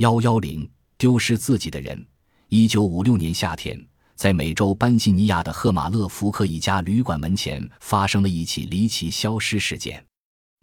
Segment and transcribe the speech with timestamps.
[0.00, 2.06] 幺幺零丢失自己的人。
[2.48, 3.78] 一九五六年夏天，
[4.14, 10.02] 在美洲班西尼亚的赫马勒福克一家旅馆门前发生了一起离奇消失事件。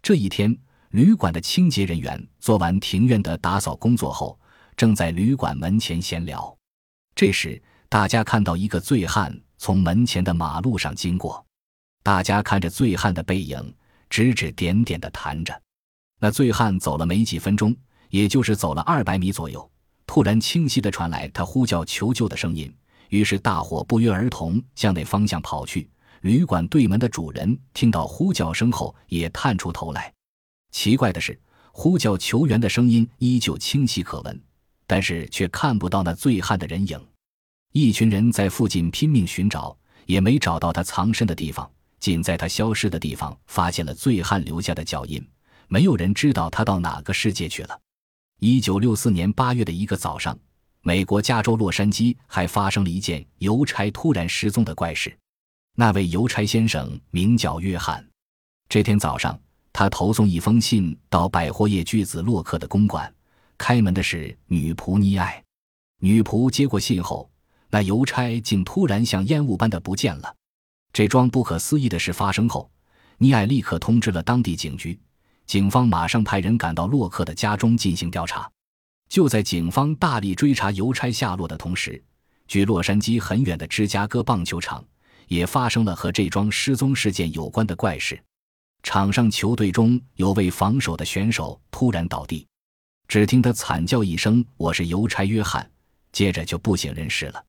[0.02, 0.58] 这一天，
[0.90, 4.36] 旅馆的清洁人员做完庭院的打扫工作后，
[4.76, 6.52] 正在旅馆门前闲聊。
[7.14, 11.46] 这时，大家看到一个醉汉从门前的马路上经过。
[12.02, 13.72] 大家看着醉汉的背影，
[14.10, 15.62] 指指点点的谈着。
[16.18, 17.72] 那醉汉走了没几分钟，
[18.10, 19.70] 也就是走了二百米左右。
[20.06, 22.74] 突然，清晰的传来他呼叫求救的声音。
[23.10, 25.88] 于是，大伙不约而同向那方向跑去。
[26.22, 30.12] 旅馆对门的主人听到呼叫声后，也探出头来。
[30.72, 31.38] 奇怪的是，
[31.72, 34.42] 呼叫求援的声音依旧清晰可闻，
[34.86, 37.00] 但是却看不到那醉汉的人影。
[37.72, 41.70] 一群人在附近拼命寻找，也没找到他藏身的地方。
[42.00, 45.24] 仅在他消失的地方发现了醉汉留下的脚印。
[45.66, 47.78] 没有人知道他到哪个世界去了。
[48.40, 50.38] 一九六四年八月的一个早上，
[50.82, 55.16] 美国加州洛杉矶还发生了一件邮差突然失踪的怪事。
[55.74, 58.06] 那位邮差先生名叫约翰。
[58.68, 59.36] 这天早上，
[59.72, 63.12] 他投送一封信到百货业巨子洛克的公馆，
[63.56, 65.42] 开门的是女仆妮艾。
[66.00, 67.28] 女仆接过信后，
[67.70, 70.32] 那邮差竟突然像烟雾般的不见了。
[70.92, 72.70] 这桩不可思议的事发生后，
[73.16, 74.96] 尼艾立刻通知了当地警局。
[75.48, 78.48] 警方马上派人赶到洛克的家中进行调查。
[79.08, 82.00] 就在警方大力追查邮差下落的同时，
[82.46, 84.84] 距洛杉矶很远的芝加哥棒球场
[85.26, 88.22] 也发生了和这桩失踪事件有关的怪事。
[88.82, 92.46] 场上球队中有位防守的选手突然倒地，
[93.08, 95.68] 只听他惨叫一声：“我是邮差约翰。”
[96.12, 97.42] 接着就不省人事了。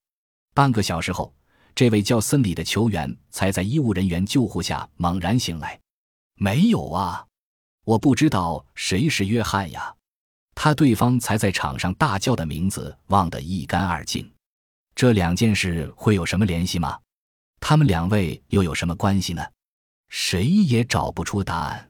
[0.54, 1.34] 半个小时后，
[1.76, 5.78] 这位叫森里的球员才在医务人员救护下猛然醒来。
[6.36, 7.26] 没有啊！
[7.90, 9.96] 我不知道谁是约翰呀，
[10.54, 14.32] 他对方才在场上大叫的名字忘得一干二净。
[14.94, 17.00] 这两件事会有什么联系吗？
[17.60, 19.44] 他们两位又有什么关系呢？
[20.08, 21.89] 谁也找不出答案。